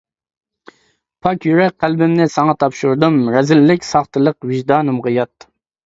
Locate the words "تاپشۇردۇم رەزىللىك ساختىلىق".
2.65-4.53